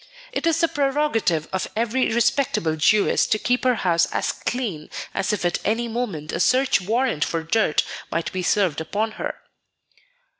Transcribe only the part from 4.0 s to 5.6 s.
as clean as if at